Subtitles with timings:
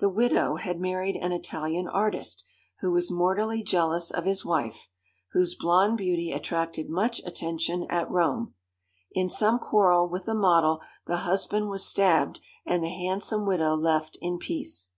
[0.00, 2.44] The widow had married an Italian artist,
[2.80, 4.88] who was mortally jealous of his wife,
[5.30, 8.54] whose blonde beauty attracted much attention at Rome.
[9.12, 14.18] In some quarrel with a model the husband was stabbed, and the handsome widow left
[14.20, 14.90] in peace.